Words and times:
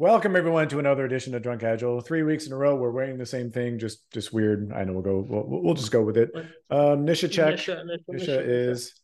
Welcome 0.00 0.34
everyone 0.34 0.66
to 0.70 0.78
another 0.78 1.04
edition 1.04 1.34
of 1.34 1.42
Drunk 1.42 1.62
Agile. 1.62 2.00
Three 2.00 2.22
weeks 2.22 2.46
in 2.46 2.54
a 2.54 2.56
row, 2.56 2.74
we're 2.74 2.90
wearing 2.90 3.18
the 3.18 3.26
same 3.26 3.50
thing. 3.50 3.78
Just, 3.78 4.10
just 4.10 4.32
weird. 4.32 4.72
I 4.72 4.82
know 4.84 4.94
we'll 4.94 5.02
go. 5.02 5.26
We'll, 5.28 5.62
we'll 5.62 5.74
just 5.74 5.92
go 5.92 6.00
with 6.00 6.16
it. 6.16 6.30
Um, 6.70 7.04
Nisha 7.04 7.30
check. 7.30 7.56
Nisha, 7.56 7.84
Nisha, 7.84 7.98
Nisha, 8.10 8.28
Nisha 8.28 8.48
is 8.48 8.94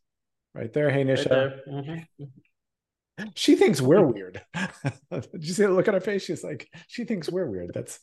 right 0.55 0.73
there. 0.73 0.89
Hey 0.89 1.05
Nisha. 1.05 1.53
Right 1.69 1.69
mm-hmm. 1.69 3.25
She 3.35 3.57
thinks 3.57 3.83
we're 3.83 4.07
weird. 4.07 4.41
Did 4.55 5.27
you 5.35 5.53
see 5.53 5.65
the 5.65 5.71
look 5.71 5.87
on 5.87 5.93
her 5.93 6.01
face? 6.01 6.25
She's 6.25 6.43
like, 6.43 6.67
she 6.89 7.05
thinks 7.05 7.29
we're 7.29 7.45
weird. 7.45 7.73
That's. 7.75 8.01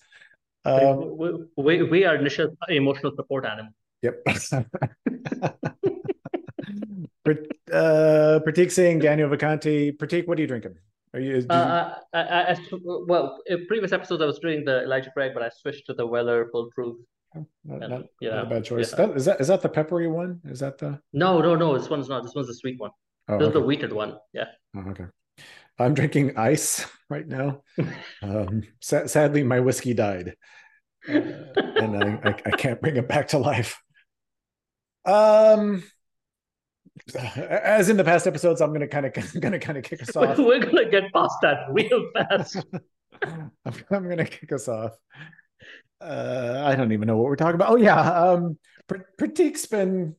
Um, 0.64 1.18
we, 1.18 1.48
we, 1.58 1.82
we 1.82 2.06
are 2.06 2.20
Nisha's 2.20 2.56
emotional 2.70 3.14
support 3.16 3.44
animal. 3.46 3.74
Yep. 4.04 4.22
uh, 4.28 4.34
Prateek 7.26 8.72
Singh, 8.72 9.00
Daniel 9.00 9.30
Vacanti. 9.30 9.98
Prateek, 9.98 10.28
what 10.28 10.38
are 10.38 10.42
you 10.42 10.48
drinking? 10.48 10.76
Are 11.14 11.20
you? 11.20 11.46
Uh, 11.50 11.96
I, 12.14 12.20
I, 12.20 12.52
I, 12.52 12.58
well, 12.82 13.40
in 13.46 13.68
previous 13.68 13.92
episodes 13.92 14.22
I 14.22 14.26
was 14.26 14.40
doing 14.40 14.66
the 14.66 14.84
Elijah 14.84 15.12
Craig, 15.12 15.32
but 15.34 15.44
I 15.44 15.50
switched 15.50 15.86
to 15.88 15.94
the 15.94 16.06
Weller 16.06 16.48
Full 16.52 16.70
Proof. 16.74 16.98
Oh, 17.36 17.46
not, 17.66 17.84
and, 17.84 17.90
not, 17.92 18.02
yeah, 18.20 18.36
not 18.36 18.48
a 18.48 18.50
bad 18.50 18.64
choice. 18.64 18.92
Yeah. 18.92 19.06
That, 19.06 19.18
is 19.18 19.26
that 19.26 19.42
is 19.42 19.48
that 19.48 19.62
the 19.62 19.70
peppery 19.70 20.08
one? 20.08 20.42
Is 20.46 20.60
that 20.60 20.80
the? 20.80 21.00
No, 21.14 21.40
no, 21.40 21.56
no. 21.56 21.78
This 21.78 21.90
one's 21.90 22.10
not. 22.10 22.24
This 22.24 22.34
one's 22.34 22.48
the 22.48 22.56
sweet 22.56 22.80
one. 22.80 22.92
Oh, 23.28 23.38
this 23.38 23.48
okay. 23.48 23.48
is 23.48 23.54
the 23.54 23.66
wheated 23.66 23.94
one. 23.94 24.18
Yeah. 24.34 24.46
Oh, 24.76 24.90
okay. 24.90 25.06
I'm 25.80 25.94
drinking 25.94 26.38
ice 26.38 26.86
right 27.10 27.28
now. 27.28 27.62
um, 28.22 28.64
sa- 28.82 29.06
sadly, 29.06 29.44
my 29.44 29.60
whiskey 29.60 29.94
died, 29.94 30.36
uh, 31.08 31.14
and 31.14 32.04
I, 32.04 32.30
I, 32.30 32.42
I 32.46 32.52
can't 32.52 32.82
bring 32.82 32.98
it 32.98 33.08
back 33.08 33.30
to 33.30 33.38
life. 33.38 33.80
Um, 35.06 35.84
as 37.16 37.90
in 37.90 37.98
the 37.98 38.04
past 38.04 38.28
episodes, 38.28 38.62
I'm 38.62 38.74
gonna 38.74 38.88
kind 38.88 39.06
of 39.06 39.14
gonna 39.42 39.60
kind 39.60 39.78
of 39.78 39.84
kick 39.84 40.02
us 40.02 40.16
off. 40.16 40.38
We're 40.38 40.60
gonna 40.60 40.90
get 40.90 41.12
past 41.14 41.36
that 41.42 41.66
real 41.70 42.10
fast. 42.14 42.66
I'm, 43.24 43.52
I'm, 43.90 44.10
gonna 44.10 44.26
kick 44.26 44.52
us 44.52 44.68
off. 44.68 44.92
Uh, 46.02 46.64
I 46.66 46.76
don't 46.76 46.92
even 46.92 47.08
know 47.08 47.18
what 47.18 47.26
we're 47.26 47.38
talking 47.38 47.56
about. 47.56 47.72
Oh 47.72 47.78
yeah, 47.78 48.00
um, 48.00 48.58
Prateek's 48.90 49.66
been, 49.66 50.16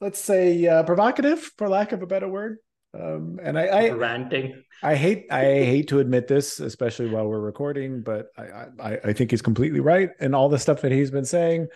let's 0.00 0.20
say, 0.20 0.66
uh, 0.66 0.82
provocative, 0.82 1.50
for 1.56 1.68
lack 1.68 1.92
of 1.92 2.02
a 2.02 2.06
better 2.06 2.28
word. 2.28 2.58
Um, 2.94 3.38
and 3.42 3.58
I, 3.58 3.66
I 3.66 3.88
ranting. 3.90 4.62
I 4.82 4.94
hate 4.94 5.26
I 5.30 5.42
hate 5.42 5.88
to 5.88 6.00
admit 6.00 6.28
this, 6.28 6.60
especially 6.60 7.08
while 7.08 7.26
we're 7.26 7.40
recording, 7.40 8.02
but 8.02 8.28
I 8.36 8.66
I, 8.80 8.98
I 9.04 9.12
think 9.12 9.30
he's 9.30 9.42
completely 9.42 9.80
right 9.80 10.10
in 10.20 10.34
all 10.34 10.48
the 10.48 10.58
stuff 10.58 10.82
that 10.82 10.92
he's 10.92 11.10
been 11.10 11.24
saying. 11.24 11.68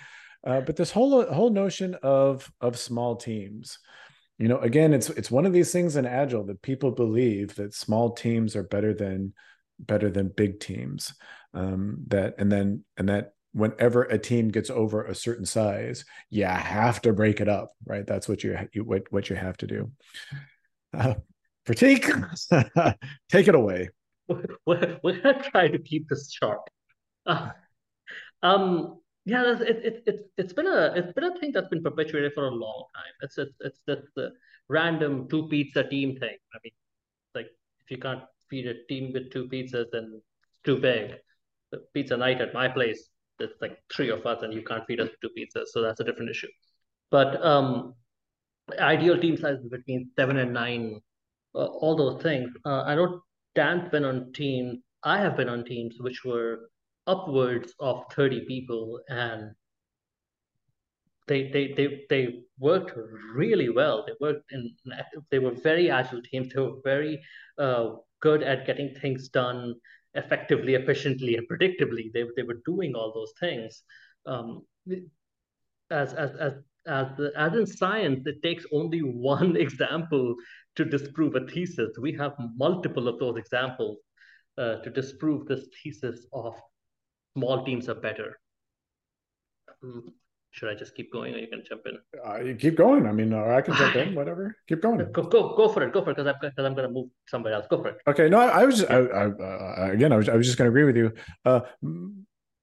Uh, 0.45 0.61
but 0.61 0.77
this 0.77 0.91
whole 0.91 1.25
whole 1.33 1.50
notion 1.50 1.97
of 2.03 2.50
of 2.61 2.78
small 2.78 3.17
teams, 3.17 3.78
you 4.43 4.48
know 4.48 4.59
again 4.59 4.93
it's 4.93 5.09
it's 5.11 5.31
one 5.31 5.47
of 5.47 5.53
these 5.53 5.71
things 5.71 5.95
in 5.95 6.05
agile 6.05 6.43
that 6.45 6.61
people 6.62 6.91
believe 6.91 7.55
that 7.55 7.73
small 7.73 8.11
teams 8.11 8.57
are 8.57 8.65
better 8.65 8.93
than 8.93 9.33
better 9.79 10.11
than 10.11 10.33
big 10.37 10.59
teams. 10.59 11.15
Um, 11.55 11.99
that 12.09 12.34
and 12.39 12.51
then 12.51 12.84
and 12.97 13.09
that 13.09 13.34
whenever 13.53 14.03
a 14.03 14.19
team 14.19 14.49
gets 14.49 14.69
over 14.69 15.05
a 15.05 15.15
certain 15.15 15.45
size 15.45 16.07
you 16.31 16.45
have 16.47 17.03
to 17.03 17.12
break 17.12 17.41
it 17.41 17.49
up 17.49 17.71
right? 17.84 18.07
That's 18.07 18.29
what 18.29 18.43
you, 18.43 18.57
you 18.73 18.83
what, 18.83 19.03
what 19.11 19.29
you 19.29 19.37
have 19.37 19.59
to 19.59 19.67
do. 19.67 19.93
Uh, 20.93 21.15
Prateek, 21.67 22.97
take 23.31 23.47
it 23.47 23.55
away. 23.55 23.91
We're, 24.27 24.99
we're 25.03 25.21
gonna 25.21 25.43
try 25.43 25.69
to 25.69 25.79
keep 25.79 26.09
this 26.09 26.33
sharp 26.33 26.62
uh, 27.27 27.51
um 28.43 29.02
yeah, 29.25 29.56
it, 29.61 29.61
it, 29.62 30.03
it, 30.06 30.31
it's 30.37 30.53
been 30.53 30.67
a 30.67 30.92
it's 30.97 31.12
been 31.12 31.25
a 31.25 31.39
thing 31.39 31.53
that's 31.53 31.69
been 31.69 31.83
perpetuated 31.83 32.33
for 32.34 32.47
a 32.47 32.51
long 32.51 32.84
time. 32.95 33.12
It's 33.23 33.39
it's 33.39 33.55
it's 33.61 33.81
the, 33.87 34.03
the 34.17 34.33
random 34.69 35.28
two 35.28 35.48
pizza 35.48 35.84
team 35.84 36.17
thing. 36.17 36.37
I 36.55 36.59
mean, 36.65 36.72
like 37.34 37.47
if 37.84 37.91
you 37.91 37.99
can't 37.99 38.22
feed 38.50 38.66
a 38.66 38.84
team 38.88 39.12
with 39.12 39.31
two 39.31 39.49
pizzas, 39.49 39.87
then 39.93 40.12
it's 40.15 40.60
too 40.65 40.78
big. 40.78 41.15
Pizza 41.94 42.16
night 42.16 42.41
at 42.41 42.53
my 42.53 42.69
place, 42.69 43.09
there's 43.38 43.53
like 43.60 43.78
three 43.94 44.10
of 44.10 44.27
us, 44.27 44.43
and 44.43 44.53
you 44.53 44.62
can't 44.62 44.84
feed 44.87 45.00
us 45.00 45.09
two 45.21 45.31
pizzas, 45.39 45.69
so 45.69 45.81
that's 45.83 46.00
a 46.00 46.04
different 46.04 46.31
issue. 46.31 46.49
But 47.10 47.44
um, 47.44 47.94
ideal 48.78 49.19
team 49.19 49.37
size 49.37 49.59
is 49.59 49.69
between 49.69 50.10
seven 50.16 50.39
and 50.39 50.53
nine, 50.53 51.00
uh, 51.54 51.66
all 51.66 51.97
those 51.97 52.22
things. 52.22 52.50
Uh, 52.65 52.83
I 52.83 52.94
know 52.94 53.22
Dan's 53.54 53.89
been 53.91 54.04
on 54.04 54.33
teams. 54.33 54.78
I 55.04 55.19
have 55.19 55.37
been 55.37 55.49
on 55.49 55.65
teams 55.65 55.97
which 56.00 56.25
were 56.25 56.71
upwards 57.07 57.75
of 57.81 58.05
30 58.13 58.45
people 58.47 59.01
and 59.09 59.53
they 61.29 61.51
they 61.51 61.73
they 61.73 62.05
they 62.11 62.43
worked 62.59 62.93
really 63.35 63.69
well. 63.69 64.05
They 64.07 64.15
worked 64.21 64.51
in 64.53 64.75
they 65.31 65.39
were 65.39 65.53
very 65.53 65.91
agile 65.91 66.23
teams. 66.23 66.53
They 66.53 66.61
were 66.61 66.81
very 66.85 67.23
uh, 67.59 67.97
good 68.21 68.43
at 68.43 68.67
getting 68.67 68.95
things 68.95 69.29
done 69.29 69.75
effectively 70.15 70.75
efficiently 70.75 71.37
and 71.37 71.49
predictably. 71.49 72.13
They, 72.13 72.25
they 72.37 72.43
were 72.43 72.61
doing 72.67 72.95
all 72.95 73.13
those 73.15 73.33
things. 73.39 73.83
Um, 74.27 74.67
as 75.91 76.13
as 76.15 76.33
as 76.37 76.55
as, 76.87 77.07
as 77.37 77.53
in 77.55 77.67
science 77.67 78.27
it 78.27 78.43
takes 78.43 78.67
only 78.73 79.01
one 79.01 79.57
example 79.67 80.34
to 80.77 80.84
disprove 80.84 81.37
a 81.37 81.47
thesis. 81.47 81.97
We 82.01 82.13
have 82.15 82.34
multiple 82.57 83.07
of 83.09 83.19
those 83.21 83.37
examples 83.37 83.99
uh, 84.59 84.77
to 84.77 84.91
disprove 84.91 85.47
this 85.47 85.67
thesis 85.83 86.27
of 86.33 86.55
small 87.37 87.65
teams 87.65 87.88
are 87.88 87.94
better. 87.94 88.38
Hmm. 89.81 90.00
Should 90.53 90.69
I 90.69 90.75
just 90.75 90.94
keep 90.94 91.10
going, 91.10 91.34
or 91.34 91.38
you 91.38 91.47
can 91.47 91.62
jump 91.66 91.87
in? 91.87 91.97
Uh, 92.22 92.41
you 92.41 92.54
keep 92.54 92.76
going. 92.76 93.06
I 93.06 93.12
mean, 93.12 93.32
I 93.32 93.62
can 93.62 93.75
jump 93.75 93.97
in. 93.97 94.15
Whatever. 94.20 94.54
Keep 94.69 94.82
going. 94.82 94.98
Go, 95.10 95.22
go, 95.22 95.56
go 95.56 95.66
for 95.69 95.82
it. 95.82 95.94
Go 95.94 96.04
for 96.04 96.10
it, 96.10 96.16
because 96.16 96.26
I'm 96.26 96.34
because 96.42 96.66
I'm 96.66 96.75
going 96.75 96.88
to 96.88 96.92
move 96.92 97.09
somewhere 97.26 97.54
else. 97.54 97.66
Go 97.71 97.81
for 97.81 97.88
it. 97.88 97.97
Okay. 98.06 98.28
No, 98.28 98.38
I, 98.38 98.60
I 98.60 98.65
was 98.66 98.81
just, 98.81 98.91
I, 98.91 98.98
I 98.98 99.25
uh, 99.28 99.91
again, 99.92 100.12
I 100.12 100.16
was, 100.16 100.28
I 100.28 100.37
was 100.37 100.47
just 100.47 100.59
going 100.59 100.66
to 100.66 100.71
agree 100.71 100.84
with 100.84 100.97
you. 100.97 101.12
Uh, 101.47 101.60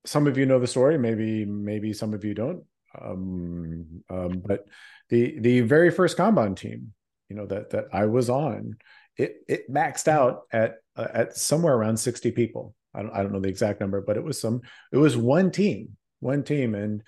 some 0.06 0.28
of 0.28 0.38
you 0.38 0.46
know 0.46 0.59
the 0.59 0.68
story. 0.68 1.00
Maybe, 1.00 1.46
maybe 1.46 1.91
some 1.94 2.13
of 2.13 2.24
you 2.24 2.35
don't. 2.35 2.63
Um, 3.00 4.03
um, 4.08 4.44
but 4.46 4.66
the 5.09 5.40
the 5.40 5.62
very 5.62 5.90
first 5.90 6.16
Kanban 6.16 6.56
team, 6.56 6.94
you 7.28 7.35
know 7.35 7.47
that 7.47 7.72
that 7.72 7.85
I 7.91 8.06
was 8.06 8.29
on, 8.29 8.78
it 9.18 9.38
it 9.47 9.72
maxed 9.72 10.08
out 10.08 10.44
at 10.52 10.75
uh, 10.96 11.08
at 11.12 11.38
somewhere 11.38 11.74
around 11.74 11.97
sixty 11.97 12.31
people. 12.31 12.75
I 12.94 13.02
don't, 13.02 13.12
I 13.12 13.22
don't 13.22 13.32
know 13.32 13.40
the 13.40 13.50
exact 13.50 13.80
number, 13.80 14.02
but 14.02 14.18
it 14.18 14.24
was 14.24 14.40
some, 14.40 14.62
it 14.92 14.98
was 14.98 15.16
one 15.16 15.52
team, 15.52 15.98
one 16.20 16.44
team. 16.44 16.76
And 16.76 17.04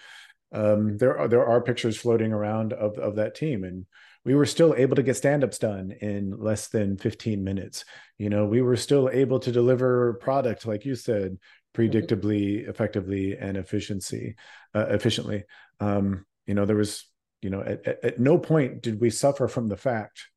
um, 0.51 0.97
there 0.97 1.17
are, 1.17 1.27
there 1.27 1.45
are 1.45 1.61
pictures 1.61 1.97
floating 1.97 2.33
around 2.33 2.73
of, 2.73 2.97
of 2.97 3.15
that 3.15 3.35
team. 3.35 3.63
And 3.63 3.85
we 4.23 4.35
were 4.35 4.45
still 4.45 4.75
able 4.77 4.95
to 4.95 5.03
get 5.03 5.17
stand-ups 5.17 5.57
done 5.57 5.91
in 6.01 6.37
less 6.39 6.67
than 6.67 6.97
15 6.97 7.43
minutes. 7.43 7.85
You 8.17 8.29
know, 8.29 8.45
we 8.45 8.61
were 8.61 8.77
still 8.77 9.09
able 9.09 9.39
to 9.39 9.51
deliver 9.51 10.13
product, 10.15 10.65
like 10.65 10.85
you 10.85 10.95
said, 10.95 11.37
predictably, 11.73 12.67
effectively, 12.67 13.37
and 13.37 13.57
efficiency, 13.57 14.35
uh, 14.75 14.87
efficiently. 14.89 15.43
Um, 15.79 16.25
you 16.45 16.53
know, 16.53 16.65
there 16.65 16.75
was, 16.75 17.05
you 17.41 17.49
know, 17.49 17.61
at, 17.61 17.87
at, 17.87 18.03
at 18.03 18.19
no 18.19 18.37
point 18.37 18.81
did 18.81 19.01
we 19.01 19.09
suffer 19.09 19.47
from 19.47 19.67
the 19.67 19.77
fact 19.77 20.27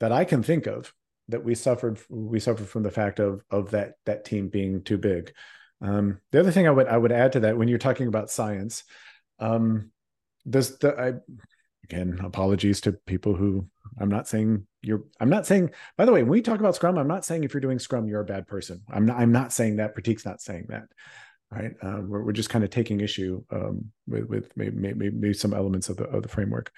that 0.00 0.12
I 0.12 0.24
can 0.24 0.42
think 0.42 0.66
of 0.66 0.92
that 1.32 1.44
we 1.44 1.54
suffered 1.54 1.98
we 2.08 2.40
suffered 2.40 2.68
from 2.68 2.82
the 2.82 2.90
fact 2.90 3.18
of 3.18 3.42
of 3.50 3.70
that 3.72 3.94
that 4.06 4.24
team 4.24 4.48
being 4.48 4.82
too 4.82 4.98
big. 4.98 5.32
Um, 5.80 6.20
the 6.30 6.40
other 6.40 6.52
thing 6.52 6.68
I 6.68 6.70
would 6.70 6.86
I 6.86 6.96
would 6.96 7.12
add 7.12 7.32
to 7.32 7.40
that 7.40 7.56
when 7.56 7.68
you're 7.68 7.78
talking 7.78 8.06
about 8.06 8.30
science, 8.30 8.84
um, 9.38 9.90
the 10.46 10.94
I 10.98 11.34
again 11.84 12.20
apologies 12.22 12.80
to 12.82 12.92
people 12.92 13.34
who 13.34 13.66
I'm 13.98 14.08
not 14.08 14.28
saying 14.28 14.66
you're 14.80 15.04
I'm 15.20 15.30
not 15.30 15.46
saying 15.46 15.70
by 15.96 16.04
the 16.04 16.12
way 16.12 16.22
when 16.22 16.30
we 16.30 16.42
talk 16.42 16.60
about 16.60 16.76
Scrum 16.76 16.96
I'm 16.96 17.08
not 17.08 17.24
saying 17.24 17.44
if 17.44 17.52
you're 17.52 17.60
doing 17.60 17.78
Scrum 17.78 18.08
you're 18.08 18.20
a 18.20 18.24
bad 18.24 18.46
person. 18.46 18.82
I'm 18.88 19.06
not 19.06 19.18
I'm 19.18 19.32
not 19.32 19.52
saying 19.52 19.76
that. 19.76 19.96
Prateek's 19.96 20.24
not 20.24 20.40
saying 20.40 20.66
that 20.68 20.84
right? 21.52 21.72
Uh, 21.82 22.00
we're, 22.06 22.24
we're 22.24 22.32
just 22.32 22.50
kind 22.50 22.64
of 22.64 22.70
taking 22.70 23.00
issue 23.00 23.42
um, 23.50 23.90
with 24.06 24.24
with 24.24 24.56
maybe, 24.56 24.76
maybe, 24.76 25.10
maybe 25.10 25.34
some 25.34 25.52
elements 25.52 25.88
of 25.88 25.96
the 25.96 26.04
of 26.04 26.22
the 26.22 26.28
framework. 26.28 26.72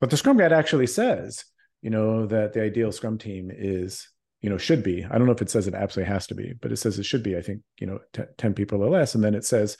But 0.00 0.10
the 0.10 0.16
Scrum 0.16 0.36
Guide 0.36 0.52
actually 0.52 0.88
says 0.88 1.44
you 1.86 1.90
know, 1.90 2.26
that 2.26 2.52
the 2.52 2.60
ideal 2.60 2.90
scrum 2.90 3.16
team 3.16 3.48
is, 3.54 4.08
you 4.40 4.50
know, 4.50 4.58
should 4.58 4.82
be. 4.82 5.04
I 5.04 5.16
don't 5.16 5.26
know 5.26 5.32
if 5.32 5.40
it 5.40 5.48
says 5.48 5.68
it 5.68 5.74
absolutely 5.74 6.12
has 6.12 6.26
to 6.26 6.34
be, 6.34 6.52
but 6.60 6.72
it 6.72 6.78
says 6.78 6.98
it 6.98 7.04
should 7.04 7.22
be, 7.22 7.36
I 7.36 7.42
think, 7.42 7.60
you 7.78 7.86
know, 7.86 8.00
t- 8.12 8.24
10 8.38 8.54
people 8.54 8.82
or 8.82 8.90
less. 8.90 9.14
And 9.14 9.22
then 9.22 9.36
it 9.36 9.44
says, 9.44 9.76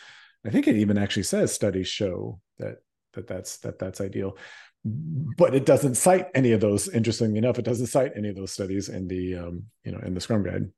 I 0.47 0.51
think 0.51 0.69
it 0.69 0.77
even 0.77 0.99
actually 0.99 1.25
says 1.25 1.53
studies 1.53 1.89
show 1.89 2.41
that 2.61 2.77
that 3.15 3.27
that's 3.27 3.57
that 3.59 3.81
that's 3.81 4.01
ideal 4.01 4.37
but 4.85 5.53
it 5.53 5.67
doesn't 5.67 5.97
cite 5.97 6.29
any 6.33 6.53
of 6.53 6.61
those 6.61 6.89
interestingly 6.89 7.39
enough 7.39 7.59
it 7.59 7.65
doesn't 7.65 7.89
cite 7.89 8.13
any 8.15 8.29
of 8.29 8.37
those 8.37 8.53
studies 8.53 8.89
in 8.89 9.09
the 9.09 9.35
um, 9.35 9.65
you 9.83 9.91
know 9.91 9.99
in 10.05 10.15
the 10.15 10.21
scrum 10.21 10.45
guide 10.45 10.71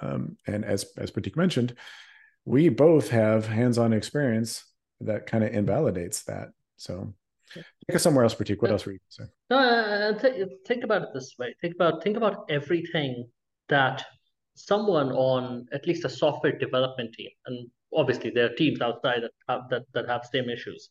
um, 0.00 0.36
and 0.46 0.64
as 0.64 0.84
as 0.98 1.10
Prateek 1.10 1.34
mentioned 1.36 1.74
we 2.44 2.68
both 2.68 3.08
have 3.08 3.48
hands-on 3.48 3.92
experience 3.92 4.64
that 5.00 5.26
kind 5.26 5.42
of 5.42 5.52
invalidates 5.52 6.22
that 6.24 6.50
so 6.76 7.12
Take 7.54 7.96
us 7.96 8.02
somewhere 8.02 8.24
else, 8.24 8.34
Prateek. 8.34 8.60
What 8.60 8.70
else 8.70 8.86
were 8.86 8.92
you 8.92 8.98
saying? 9.08 9.30
No, 9.50 9.58
uh, 9.58 9.60
uh, 9.60 10.18
th- 10.18 10.48
think 10.66 10.84
about 10.84 11.02
it 11.02 11.08
this 11.14 11.34
way. 11.38 11.54
Think 11.60 11.74
about 11.74 12.02
think 12.02 12.16
about 12.16 12.46
everything 12.50 13.28
that 13.68 14.04
someone 14.54 15.12
on 15.12 15.66
at 15.72 15.86
least 15.86 16.04
a 16.04 16.08
software 16.08 16.58
development 16.58 17.12
team, 17.14 17.30
and 17.46 17.68
obviously 17.94 18.30
there 18.30 18.46
are 18.46 18.54
teams 18.54 18.80
outside 18.80 19.22
that 19.22 19.32
have 19.48 19.68
that, 19.70 19.82
that 19.94 20.08
have 20.08 20.24
same 20.32 20.50
issues. 20.50 20.90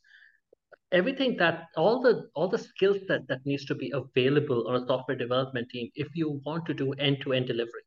Everything 0.91 1.35
that 1.37 1.65
all 1.75 2.01
the 2.01 2.29
all 2.35 2.47
the 2.47 2.57
skill 2.57 2.95
set 3.07 3.27
that 3.27 3.45
needs 3.45 3.65
to 3.65 3.75
be 3.75 3.91
available 3.93 4.67
on 4.67 4.75
a 4.75 4.85
software 4.85 5.17
development 5.17 5.69
team 5.69 5.89
if 5.95 6.07
you 6.15 6.41
want 6.45 6.65
to 6.67 6.73
do 6.73 6.93
end 6.93 7.21
to 7.21 7.33
end 7.33 7.47
delivery. 7.47 7.83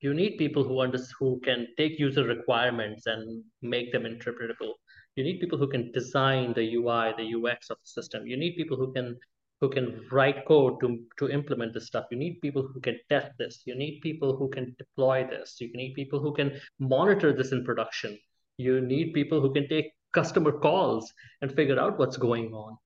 You 0.00 0.12
need 0.12 0.36
people 0.36 0.64
who 0.64 0.80
under, 0.80 0.98
who 1.18 1.40
can 1.44 1.68
take 1.78 1.98
user 1.98 2.24
requirements 2.24 3.06
and 3.06 3.44
make 3.62 3.92
them 3.92 4.02
interpretable. 4.02 4.72
You 5.16 5.24
need 5.24 5.40
people 5.40 5.58
who 5.58 5.68
can 5.68 5.92
design 5.92 6.54
the 6.54 6.74
UI, 6.74 7.12
the 7.16 7.34
UX 7.34 7.70
of 7.70 7.76
the 7.78 7.88
system. 7.88 8.26
You 8.26 8.36
need 8.36 8.56
people 8.56 8.76
who 8.76 8.92
can 8.92 9.18
who 9.62 9.70
can 9.70 10.04
write 10.10 10.44
code 10.44 10.80
to, 10.80 10.98
to 11.18 11.28
implement 11.30 11.72
this 11.72 11.86
stuff. 11.86 12.06
You 12.10 12.18
need 12.18 12.40
people 12.42 12.68
who 12.74 12.80
can 12.80 12.98
test 13.08 13.30
this. 13.38 13.62
You 13.64 13.76
need 13.76 14.00
people 14.02 14.36
who 14.36 14.48
can 14.48 14.74
deploy 14.76 15.24
this. 15.24 15.56
You 15.60 15.70
need 15.72 15.94
people 15.94 16.18
who 16.18 16.34
can 16.34 16.60
monitor 16.80 17.32
this 17.32 17.52
in 17.52 17.64
production. 17.64 18.18
You 18.56 18.80
need 18.80 19.14
people 19.14 19.40
who 19.40 19.52
can 19.52 19.68
take 19.68 19.92
customer 20.12 20.50
calls 20.50 21.12
and 21.42 21.54
figure 21.54 21.78
out 21.78 21.96
what's 21.96 22.16
going 22.16 22.52
on. 22.52 22.76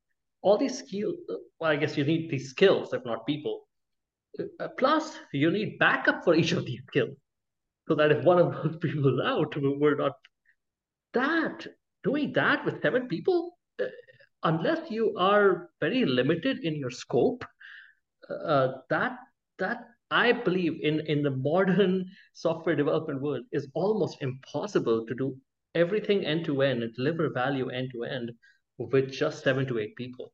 All 0.42 0.58
these 0.58 0.78
skills, 0.78 1.14
well, 1.58 1.70
I 1.70 1.76
guess 1.76 1.96
you 1.96 2.04
need 2.04 2.30
these 2.30 2.50
skills, 2.50 2.92
if 2.92 3.02
not 3.06 3.26
people. 3.26 3.66
Uh, 4.38 4.68
plus, 4.78 5.16
you 5.32 5.50
need 5.50 5.78
backup 5.78 6.24
for 6.24 6.34
each 6.34 6.52
of 6.52 6.66
these 6.66 6.82
skills. 6.88 7.16
So 7.88 7.94
that 7.94 8.12
if 8.12 8.22
one 8.22 8.38
of 8.38 8.52
those 8.52 8.76
people 8.82 9.14
is 9.14 9.24
out, 9.24 9.54
we're 9.56 9.96
not 9.96 10.12
that 11.14 11.66
doing 12.06 12.32
that 12.32 12.64
with 12.64 12.80
seven 12.82 13.08
people, 13.08 13.58
uh, 13.82 13.86
unless 14.44 14.90
you 14.90 15.14
are 15.18 15.70
very 15.80 16.04
limited 16.04 16.60
in 16.62 16.74
your 16.76 16.90
scope, 16.90 17.44
uh, 18.30 18.68
that 18.90 19.18
that 19.58 19.78
I 20.10 20.32
believe 20.32 20.78
in 20.82 21.00
in 21.14 21.22
the 21.22 21.34
modern 21.50 22.06
software 22.44 22.76
development 22.76 23.20
world 23.20 23.44
is 23.52 23.68
almost 23.74 24.22
impossible 24.22 25.04
to 25.06 25.14
do 25.14 25.36
everything 25.74 26.24
end 26.24 26.44
to 26.46 26.62
end 26.62 26.82
and 26.82 26.94
deliver 26.94 27.30
value 27.30 27.68
end 27.68 27.90
to 27.92 28.04
end 28.04 28.30
with 28.78 29.10
just 29.10 29.42
seven 29.42 29.66
to 29.66 29.78
eight 29.78 29.96
people. 29.96 30.32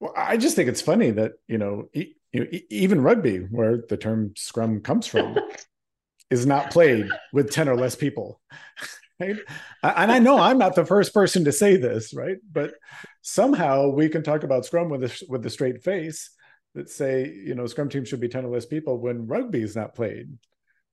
Well, 0.00 0.12
I 0.16 0.36
just 0.36 0.56
think 0.56 0.68
it's 0.68 0.88
funny 0.92 1.10
that 1.12 1.32
you 1.48 1.58
know 1.58 1.88
you 2.32 2.40
know, 2.40 2.46
even 2.70 3.02
rugby, 3.02 3.38
where 3.38 3.84
the 3.88 3.96
term 3.96 4.32
scrum 4.36 4.80
comes 4.80 5.06
from, 5.06 5.38
is 6.30 6.46
not 6.46 6.70
played 6.70 7.08
with 7.32 7.50
10 7.50 7.68
or 7.68 7.76
less 7.76 7.94
people. 7.94 8.40
Right? 9.28 9.36
And 9.82 10.12
I 10.12 10.18
know 10.18 10.38
I'm 10.38 10.58
not 10.58 10.74
the 10.74 10.86
first 10.86 11.14
person 11.14 11.44
to 11.44 11.52
say 11.52 11.76
this, 11.76 12.14
right? 12.14 12.38
But 12.50 12.74
somehow 13.22 13.88
we 13.88 14.08
can 14.08 14.22
talk 14.22 14.42
about 14.42 14.64
scrum 14.64 14.88
with 14.88 15.04
a, 15.04 15.24
with 15.28 15.46
a 15.46 15.50
straight 15.50 15.82
face 15.82 16.30
that 16.74 16.88
say, 16.90 17.30
you 17.30 17.54
know, 17.54 17.66
scrum 17.66 17.88
team 17.88 18.04
should 18.04 18.20
be 18.20 18.28
10 18.28 18.44
or 18.44 18.48
less 18.48 18.66
people 18.66 18.98
when 18.98 19.26
rugby 19.26 19.62
is 19.62 19.76
not 19.76 19.94
played 19.94 20.28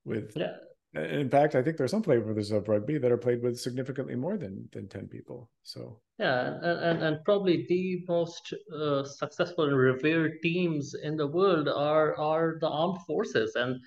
with 0.06 0.34
yeah 0.36 0.56
in 0.96 1.30
fact, 1.30 1.54
I 1.54 1.62
think 1.62 1.78
there's 1.78 1.92
some 1.92 2.02
flavors 2.02 2.52
of 2.52 2.68
rugby 2.68 2.98
that 2.98 3.12
are 3.12 3.18
played 3.18 3.44
with 3.44 3.60
significantly 3.60 4.16
more 4.16 4.38
than 4.38 4.68
than 4.72 4.88
ten 4.88 5.08
people. 5.08 5.52
So 5.62 6.00
yeah, 6.18 6.58
and 6.64 6.80
and, 6.80 7.04
and 7.04 7.26
probably 7.26 7.68
the 7.70 8.04
most 8.08 8.54
uh, 8.76 9.04
successful 9.04 9.66
and 9.66 9.78
revered 9.78 10.42
teams 10.42 10.96
in 10.96 11.16
the 11.16 11.28
world 11.28 11.68
are 11.68 12.18
are 12.18 12.58
the 12.60 12.70
armed 12.70 13.02
forces, 13.06 13.56
and 13.56 13.80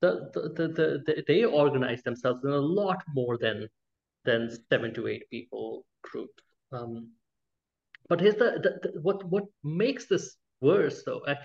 the 0.00 0.30
the, 0.34 0.40
the, 0.56 0.68
the, 0.68 1.02
the 1.06 1.24
they 1.28 1.44
organize 1.44 2.02
themselves 2.02 2.44
in 2.44 2.50
a 2.50 2.58
lot 2.58 3.04
more 3.14 3.38
than 3.38 3.68
than 4.28 4.50
seven 4.70 4.94
to 4.94 5.06
eight 5.08 5.24
people 5.30 5.84
groups. 6.02 6.42
Um, 6.72 7.12
but 8.08 8.20
here's 8.20 8.40
the, 8.42 8.50
the, 8.64 8.70
the, 8.82 9.00
what 9.00 9.24
what 9.34 9.44
makes 9.64 10.06
this 10.06 10.36
worse 10.60 11.02
though. 11.04 11.22
I, 11.26 11.36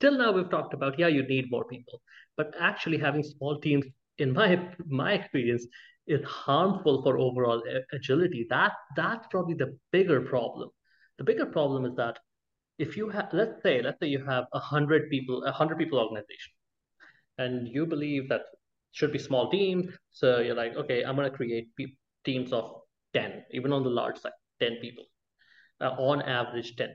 till 0.00 0.16
now 0.18 0.32
we've 0.32 0.50
talked 0.50 0.74
about 0.74 0.98
yeah 0.98 1.08
you 1.08 1.26
need 1.34 1.50
more 1.50 1.64
people, 1.64 2.02
but 2.36 2.54
actually 2.70 2.98
having 2.98 3.22
small 3.22 3.60
teams 3.60 3.86
in 4.18 4.32
my 4.32 4.48
my 4.88 5.12
experience 5.12 5.66
is 6.06 6.22
harmful 6.24 7.02
for 7.02 7.18
overall 7.18 7.62
agility 7.92 8.46
that 8.48 8.72
that's 8.94 9.26
probably 9.30 9.54
the 9.54 9.76
bigger 9.92 10.20
problem 10.20 10.70
the 11.18 11.24
bigger 11.24 11.46
problem 11.46 11.84
is 11.84 11.94
that 11.96 12.18
if 12.78 12.96
you 12.96 13.08
have 13.08 13.28
let's 13.32 13.62
say 13.62 13.82
let's 13.82 13.98
say 14.00 14.06
you 14.06 14.24
have 14.24 14.44
a 14.52 14.58
hundred 14.58 15.10
people 15.10 15.42
a 15.44 15.52
hundred 15.52 15.78
people 15.78 15.98
organization 15.98 16.52
and 17.38 17.68
you 17.68 17.86
believe 17.86 18.28
that 18.28 18.42
should 18.92 19.12
be 19.12 19.18
small 19.18 19.50
teams 19.50 19.86
so 20.12 20.38
you're 20.38 20.54
like 20.54 20.76
okay 20.76 21.02
i'm 21.02 21.16
to 21.16 21.30
create 21.30 21.68
teams 22.26 22.52
of 22.52 22.70
10 23.14 23.44
even 23.52 23.72
on 23.72 23.82
the 23.82 23.96
large 23.98 24.18
side 24.18 24.38
10 24.60 24.78
people 24.82 25.04
uh, 25.80 25.94
on 26.10 26.22
average 26.22 26.76
10 26.76 26.88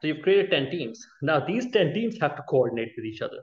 so 0.00 0.06
you've 0.06 0.22
created 0.22 0.50
10 0.50 0.70
teams 0.70 1.06
now 1.30 1.38
these 1.52 1.70
10 1.70 1.92
teams 1.92 2.18
have 2.20 2.36
to 2.36 2.42
coordinate 2.54 2.92
with 2.96 3.04
each 3.12 3.22
other 3.28 3.42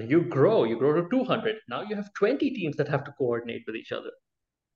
you 0.00 0.22
grow, 0.22 0.64
you 0.64 0.76
grow 0.76 1.00
to 1.00 1.08
200. 1.08 1.56
Now 1.68 1.82
you 1.82 1.96
have 1.96 2.12
20 2.14 2.50
teams 2.50 2.76
that 2.76 2.88
have 2.88 3.04
to 3.04 3.12
coordinate 3.12 3.62
with 3.66 3.76
each 3.76 3.92
other. 3.92 4.10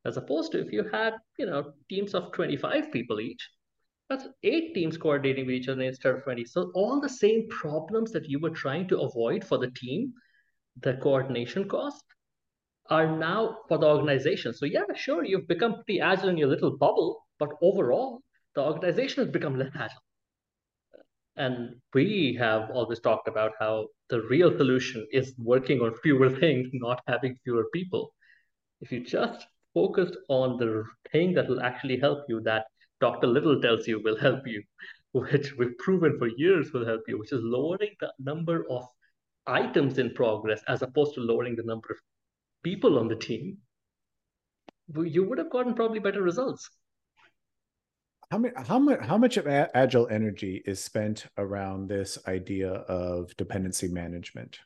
As 0.04 0.16
opposed 0.16 0.52
to 0.52 0.60
if 0.60 0.72
you 0.72 0.84
had, 0.84 1.14
you 1.38 1.46
know, 1.46 1.72
teams 1.88 2.14
of 2.14 2.32
25 2.32 2.90
people 2.90 3.20
each, 3.20 3.48
that's 4.08 4.26
eight 4.42 4.74
teams 4.74 4.96
coordinating 4.96 5.46
with 5.46 5.54
each 5.54 5.68
other 5.68 5.82
instead 5.82 6.14
of 6.14 6.24
20. 6.24 6.44
So 6.44 6.70
all 6.74 7.00
the 7.00 7.08
same 7.08 7.48
problems 7.48 8.10
that 8.12 8.28
you 8.28 8.38
were 8.38 8.50
trying 8.50 8.88
to 8.88 9.00
avoid 9.00 9.44
for 9.44 9.58
the 9.58 9.70
team, 9.70 10.12
the 10.80 10.94
coordination 10.94 11.68
cost, 11.68 12.04
are 12.90 13.16
now 13.16 13.58
for 13.68 13.78
the 13.78 13.86
organization. 13.86 14.52
So 14.52 14.66
yeah, 14.66 14.82
sure, 14.94 15.24
you've 15.24 15.46
become 15.46 15.74
pretty 15.74 16.00
agile 16.00 16.28
in 16.28 16.36
your 16.36 16.48
little 16.48 16.76
bubble, 16.76 17.24
but 17.38 17.50
overall, 17.62 18.20
the 18.54 18.62
organization 18.62 19.24
has 19.24 19.32
become 19.32 19.56
less 19.56 19.70
agile. 19.74 20.02
And 21.36 21.76
we 21.94 22.36
have 22.38 22.70
always 22.70 23.00
talked 23.00 23.28
about 23.28 23.52
how 23.60 23.86
the 24.08 24.22
real 24.22 24.56
solution 24.58 25.06
is 25.12 25.32
working 25.38 25.80
on 25.80 25.94
fewer 26.02 26.28
things, 26.28 26.68
not 26.72 27.00
having 27.06 27.36
fewer 27.44 27.66
people. 27.72 28.12
If 28.80 28.90
you 28.90 29.04
just 29.04 29.46
focused 29.72 30.16
on 30.28 30.58
the 30.58 30.84
thing 31.12 31.32
that 31.34 31.48
will 31.48 31.60
actually 31.60 31.98
help 31.98 32.24
you, 32.28 32.40
that 32.42 32.66
Dr. 33.00 33.28
Little 33.28 33.60
tells 33.60 33.86
you 33.86 34.02
will 34.02 34.18
help 34.18 34.46
you, 34.46 34.62
which 35.12 35.56
we've 35.56 35.78
proven 35.78 36.18
for 36.18 36.28
years 36.28 36.72
will 36.72 36.84
help 36.84 37.02
you, 37.06 37.18
which 37.18 37.32
is 37.32 37.40
lowering 37.42 37.94
the 38.00 38.12
number 38.18 38.66
of 38.68 38.84
items 39.46 39.98
in 39.98 40.12
progress 40.12 40.60
as 40.68 40.82
opposed 40.82 41.14
to 41.14 41.20
lowering 41.20 41.56
the 41.56 41.62
number 41.62 41.88
of 41.90 41.98
people 42.62 42.98
on 42.98 43.08
the 43.08 43.16
team, 43.16 43.58
you 44.96 45.24
would 45.28 45.38
have 45.38 45.50
gotten 45.50 45.74
probably 45.74 46.00
better 46.00 46.22
results. 46.22 46.70
How 48.30 48.38
much 48.38 48.52
how 48.56 48.78
much 48.78 49.00
how 49.00 49.18
much 49.18 49.36
of 49.36 49.46
agile 49.48 50.06
energy 50.08 50.62
is 50.64 50.82
spent 50.82 51.26
around 51.36 51.88
this 51.88 52.18
idea 52.28 52.70
of 52.70 53.36
dependency 53.36 53.88
management 53.88 54.60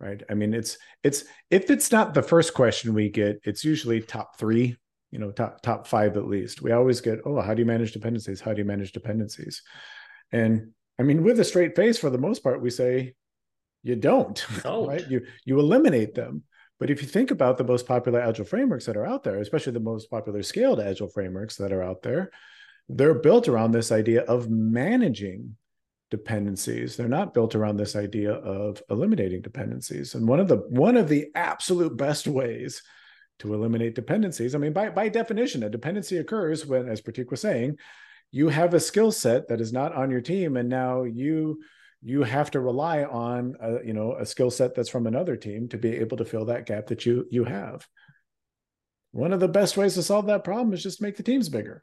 right? 0.00 0.22
I 0.30 0.34
mean 0.34 0.54
it's 0.54 0.78
it's 1.02 1.24
if 1.50 1.70
it's 1.70 1.90
not 1.90 2.14
the 2.14 2.22
first 2.22 2.54
question 2.54 2.94
we 2.94 3.08
get 3.08 3.40
it's 3.44 3.64
usually 3.64 4.00
top 4.00 4.38
three 4.38 4.76
you 5.10 5.18
know 5.18 5.30
top 5.30 5.62
top 5.62 5.86
five 5.86 6.16
at 6.16 6.26
least. 6.26 6.62
We 6.62 6.72
always 6.72 7.00
get 7.00 7.20
oh 7.24 7.40
how 7.40 7.54
do 7.54 7.60
you 7.60 7.66
manage 7.66 7.92
dependencies? 7.92 8.40
How 8.40 8.52
do 8.52 8.58
you 8.58 8.66
manage 8.66 8.92
dependencies? 8.92 9.62
And 10.32 10.72
i 11.00 11.02
mean 11.02 11.22
with 11.22 11.40
a 11.40 11.44
straight 11.44 11.76
face 11.76 11.98
for 11.98 12.10
the 12.10 12.18
most 12.18 12.42
part 12.42 12.60
we 12.60 12.70
say 12.70 13.14
you 13.82 13.96
don't, 13.96 14.44
don't. 14.62 14.88
right? 14.88 15.08
You 15.08 15.26
you 15.44 15.58
eliminate 15.58 16.14
them 16.14 16.42
but 16.78 16.90
if 16.90 17.02
you 17.02 17.08
think 17.08 17.30
about 17.30 17.58
the 17.58 17.64
most 17.64 17.86
popular 17.86 18.20
agile 18.20 18.44
frameworks 18.44 18.86
that 18.86 18.96
are 18.96 19.06
out 19.06 19.24
there 19.24 19.40
especially 19.40 19.72
the 19.72 19.80
most 19.80 20.10
popular 20.10 20.42
scaled 20.42 20.80
agile 20.80 21.08
frameworks 21.08 21.56
that 21.56 21.72
are 21.72 21.82
out 21.82 22.02
there 22.02 22.30
they're 22.88 23.14
built 23.14 23.48
around 23.48 23.72
this 23.72 23.92
idea 23.92 24.22
of 24.22 24.48
managing 24.48 25.56
dependencies. 26.10 26.96
They're 26.96 27.06
not 27.06 27.34
built 27.34 27.54
around 27.54 27.76
this 27.76 27.94
idea 27.94 28.32
of 28.32 28.82
eliminating 28.88 29.42
dependencies. 29.42 30.14
And 30.14 30.26
one 30.26 30.40
of 30.40 30.48
the 30.48 30.56
one 30.56 30.96
of 30.96 31.08
the 31.08 31.26
absolute 31.34 31.98
best 31.98 32.26
ways 32.26 32.82
to 33.38 33.54
eliminate 33.54 33.94
dependencies 33.94 34.54
i 34.54 34.58
mean 34.58 34.72
by, 34.72 34.90
by 34.90 35.08
definition 35.08 35.62
a 35.62 35.70
dependency 35.70 36.18
occurs 36.18 36.66
when 36.66 36.88
as 36.88 37.00
Prateek 37.00 37.30
was 37.30 37.40
saying 37.40 37.76
you 38.30 38.48
have 38.48 38.74
a 38.74 38.80
skill 38.80 39.10
set 39.10 39.48
that 39.48 39.60
is 39.60 39.72
not 39.72 39.94
on 39.94 40.10
your 40.10 40.20
team 40.20 40.56
and 40.56 40.68
now 40.68 41.04
you 41.04 41.60
you 42.02 42.22
have 42.22 42.50
to 42.52 42.60
rely 42.60 43.04
on 43.04 43.56
a, 43.60 43.84
you 43.84 43.92
know 43.92 44.14
a 44.14 44.24
skill 44.24 44.50
set 44.50 44.74
that's 44.74 44.88
from 44.88 45.06
another 45.06 45.36
team 45.36 45.68
to 45.68 45.78
be 45.78 45.96
able 45.96 46.16
to 46.16 46.24
fill 46.24 46.44
that 46.44 46.66
gap 46.66 46.86
that 46.86 47.04
you 47.04 47.26
you 47.30 47.44
have 47.44 47.86
one 49.12 49.32
of 49.32 49.40
the 49.40 49.48
best 49.48 49.76
ways 49.76 49.94
to 49.94 50.02
solve 50.02 50.26
that 50.26 50.44
problem 50.44 50.72
is 50.72 50.82
just 50.82 51.02
make 51.02 51.16
the 51.16 51.22
teams 51.22 51.48
bigger. 51.48 51.82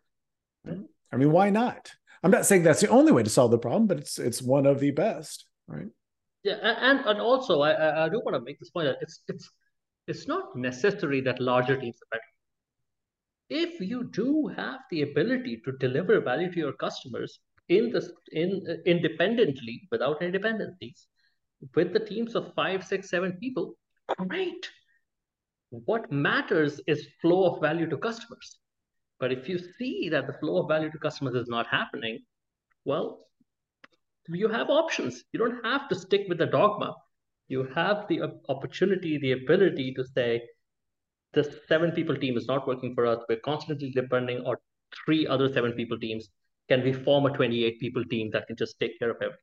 I 1.12 1.18
mean, 1.18 1.32
why 1.32 1.50
not? 1.50 1.92
I'm 2.24 2.32
not 2.32 2.46
saying 2.46 2.64
that's 2.64 2.82
the 2.82 2.90
only 2.90 3.12
way 3.12 3.24
to 3.24 3.30
solve 3.30 3.52
the 3.52 3.58
problem, 3.58 3.88
but 3.88 3.98
it's 3.98 4.18
it's 4.20 4.42
one 4.42 4.66
of 4.66 4.80
the 4.80 4.92
best, 4.92 5.46
right? 5.68 5.88
Yeah, 6.44 6.58
and 6.62 7.00
and 7.06 7.20
also 7.20 7.62
I 7.62 8.06
I 8.06 8.10
do 8.10 8.22
want 8.24 8.36
to 8.36 8.42
make 8.42 8.60
this 8.60 8.70
point 8.70 8.88
that 8.88 8.98
it's 9.02 9.22
it's 9.28 9.50
it's 10.08 10.28
not 10.28 10.56
necessary 10.56 11.22
that 11.22 11.40
larger 11.40 11.78
teams 11.80 11.98
are 11.98 12.18
better. 12.18 12.32
If 13.50 13.80
you 13.80 14.10
do 14.12 14.48
have 14.56 14.80
the 14.90 15.04
ability 15.04 15.62
to 15.66 15.72
deliver 15.74 16.20
value 16.20 16.52
to 16.52 16.60
your 16.60 16.74
customers 16.74 17.40
in 17.70 17.92
this 17.92 18.12
in 18.32 18.64
uh, 18.70 18.74
independently 18.86 19.88
without 19.92 20.22
any 20.22 20.32
dependencies, 20.32 21.08
with 21.76 21.94
the 21.94 22.00
teams 22.00 22.36
of 22.36 22.54
five, 22.56 22.84
six, 22.84 23.10
seven 23.10 23.34
people, 23.34 23.76
great. 24.18 24.70
What 25.70 26.12
matters 26.12 26.80
is 26.88 27.08
flow 27.22 27.54
of 27.54 27.62
value 27.62 27.90
to 27.90 27.98
customers. 27.98 28.60
But 29.20 29.32
if 29.32 29.50
you 29.50 29.58
see 29.58 30.10
that 30.10 30.28
the 30.28 30.34
flow 30.34 30.62
of 30.62 30.68
value 30.68 30.92
to 30.92 31.00
customers 31.00 31.36
is 31.36 31.48
not 31.48 31.68
happening, 31.68 32.20
well, 32.84 33.28
you 34.28 34.48
have 34.48 34.70
options. 34.70 35.24
You 35.32 35.40
don't 35.40 35.64
have 35.66 35.88
to 35.90 35.96
stick 35.96 36.26
with 36.28 36.38
the 36.38 36.46
dogma. 36.46 36.96
You 37.48 37.68
have 37.76 38.08
the 38.08 38.22
uh, 38.22 38.28
opportunity, 38.50 39.18
the 39.18 39.34
ability 39.34 39.94
to 39.94 40.04
say, 40.04 40.42
this 41.34 41.48
seven 41.68 41.92
people 41.92 42.16
team 42.16 42.38
is 42.38 42.48
not 42.48 42.68
working 42.68 42.96
for 42.96 43.06
us. 43.06 43.20
We're 43.28 43.40
constantly 43.40 43.92
depending 43.92 44.40
on 44.40 44.56
three 45.06 45.28
other 45.28 45.52
seven 45.52 45.74
people 45.74 46.00
teams. 46.00 46.30
Can 46.70 46.84
we 46.84 46.94
form 46.94 47.26
a 47.26 47.30
28 47.30 47.80
people 47.80 48.04
team 48.06 48.32
that 48.32 48.48
can 48.48 48.56
just 48.56 48.80
take 48.80 48.98
care 49.00 49.12
of 49.12 49.18
everything? 49.18 49.40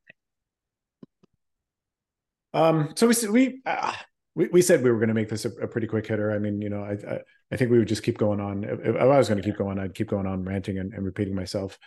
Um, 2.53 2.93
so 2.95 3.07
we 3.07 3.29
we 3.29 3.61
uh, 3.65 3.93
we, 4.35 4.47
we 4.47 4.61
said 4.61 4.83
we 4.83 4.91
were 4.91 4.97
going 4.97 5.09
to 5.09 5.13
make 5.13 5.29
this 5.29 5.45
a, 5.45 5.49
a, 5.61 5.67
pretty 5.67 5.87
quick 5.87 6.07
hitter. 6.07 6.31
I 6.31 6.39
mean, 6.39 6.61
you 6.61 6.69
know, 6.69 6.83
I, 6.83 6.93
I, 7.07 7.19
I 7.51 7.57
think 7.57 7.71
we 7.71 7.79
would 7.79 7.87
just 7.87 8.03
keep 8.03 8.17
going 8.17 8.39
on. 8.39 8.63
If, 8.63 8.79
if 8.79 8.95
I 8.95 9.05
was 9.05 9.27
going 9.27 9.41
to 9.41 9.47
keep 9.47 9.57
going, 9.57 9.79
I'd 9.79 9.95
keep 9.95 10.07
going 10.07 10.27
on 10.27 10.43
ranting 10.43 10.79
and, 10.79 10.93
and 10.93 11.05
repeating 11.05 11.35
myself. 11.35 11.77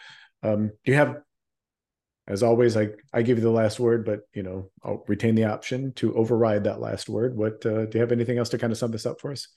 Um, 0.43 0.69
do 0.85 0.93
you 0.93 0.95
have, 0.95 1.17
as 2.29 2.43
always, 2.43 2.77
I, 2.77 2.89
I 3.13 3.23
give 3.23 3.39
you 3.39 3.45
the 3.45 3.51
last 3.51 3.81
word, 3.81 4.05
but 4.05 4.21
you 4.33 4.43
know, 4.43 4.71
I'll 4.85 5.05
retain 5.09 5.35
the 5.35 5.45
option 5.45 5.93
to 5.95 6.15
override 6.15 6.65
that 6.65 6.81
last 6.81 7.09
word. 7.09 7.37
What, 7.37 7.65
uh, 7.67 7.87
do 7.87 7.91
you 7.95 8.01
have 8.01 8.13
anything 8.13 8.39
else 8.39 8.49
to 8.51 8.59
kind 8.59 8.73
of 8.73 8.79
sum 8.79 8.91
this 8.91 9.07
up 9.07 9.21
for 9.21 9.33
us? 9.33 9.49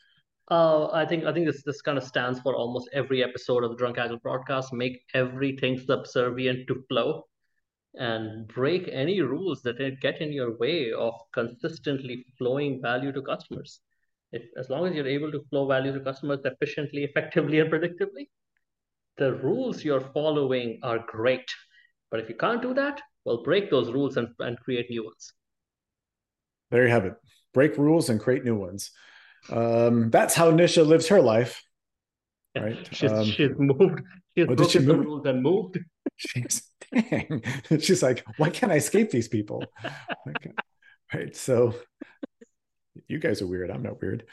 Uh, 0.50 0.90
I 0.92 1.06
think 1.06 1.26
I 1.26 1.34
think 1.34 1.46
this 1.46 1.62
this 1.64 1.82
kind 1.82 1.98
of 1.98 2.04
stands 2.04 2.40
for 2.40 2.56
almost 2.56 2.90
every 2.92 3.24
episode 3.24 3.64
of 3.64 3.70
the 3.70 3.78
Drunk 3.78 4.00
Agile 4.00 4.18
broadcast. 4.18 4.74
Make 4.74 5.02
everything 5.14 5.78
subservient 5.78 6.68
to 6.68 6.84
flow 6.90 7.26
and 7.94 8.48
break 8.48 8.90
any 8.92 9.22
rules 9.22 9.62
that 9.62 9.78
get 10.02 10.22
in 10.22 10.32
your 10.32 10.58
way 10.58 10.92
of 10.92 11.14
consistently 11.34 12.26
flowing 12.38 12.82
value 12.82 13.12
to 13.12 13.22
customers. 13.22 13.82
If, 14.32 14.44
as 14.58 14.70
long 14.70 14.88
as 14.88 14.96
you're 14.96 15.08
able 15.08 15.32
to 15.32 15.44
flow 15.50 15.68
value 15.68 15.92
to 15.94 16.00
customers 16.00 16.40
efficiently, 16.46 17.04
effectively, 17.04 17.60
and 17.60 17.72
predictably, 17.72 18.30
the 19.18 19.34
rules 19.34 19.84
you're 19.84 20.10
following 20.14 20.80
are 20.84 21.00
great. 21.08 21.50
But 22.12 22.20
if 22.20 22.30
you 22.30 22.36
can't 22.36 22.62
do 22.62 22.74
that, 22.76 23.02
well, 23.26 23.44
break 23.44 23.70
those 23.70 23.92
rules 23.92 24.18
and, 24.18 24.30
and 24.40 24.60
create 24.60 24.90
new 24.90 25.06
ones. 25.06 25.34
There 26.72 26.84
you 26.84 26.92
have 26.92 27.06
it. 27.06 27.14
Break 27.54 27.78
rules 27.78 28.10
and 28.10 28.20
create 28.20 28.46
new 28.46 28.56
ones. 28.56 28.92
Um, 29.52 30.10
that's 30.10 30.36
how 30.36 30.52
Nisha 30.52 30.86
lives 30.86 31.08
her 31.08 31.22
life. 31.22 31.64
Right. 32.56 32.88
she's, 32.92 33.12
um, 33.12 33.26
she's 33.26 33.52
moved. 33.58 34.02
She's 34.36 34.48
broken 34.48 34.68
she 34.70 34.80
move? 34.80 35.06
rules 35.06 35.26
and 35.26 35.42
moved. 35.42 35.80
She's 36.18 36.64
dang. 36.92 37.44
She's 37.80 38.04
like, 38.04 38.26
why 38.38 38.50
can't 38.50 38.72
I 38.72 38.76
escape 38.76 39.10
these 39.10 39.28
people? 39.28 39.64
right. 41.14 41.36
So 41.36 41.76
you 43.08 43.20
guys 43.20 43.42
are 43.42 43.48
weird. 43.48 43.72
I'm 43.72 43.84
not 43.84 44.02
weird. 44.02 44.26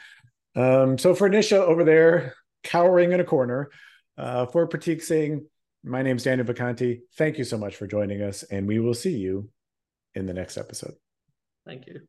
Um, 0.55 0.97
so 0.97 1.15
for 1.15 1.29
Nisha 1.29 1.57
over 1.57 1.83
there, 1.83 2.33
cowering 2.63 3.11
in 3.11 3.19
a 3.19 3.23
corner, 3.23 3.69
uh, 4.17 4.47
for 4.47 4.67
Prateek 4.67 5.01
Singh, 5.01 5.45
my 5.83 6.01
name 6.01 6.17
is 6.17 6.23
Daniel 6.23 6.47
Vacanti. 6.47 7.01
Thank 7.15 7.37
you 7.37 7.43
so 7.43 7.57
much 7.57 7.75
for 7.75 7.87
joining 7.87 8.21
us, 8.21 8.43
and 8.43 8.67
we 8.67 8.79
will 8.79 8.95
see 8.95 9.17
you 9.17 9.49
in 10.15 10.25
the 10.25 10.33
next 10.33 10.57
episode. 10.57 10.95
Thank 11.65 11.87
you. 11.87 12.01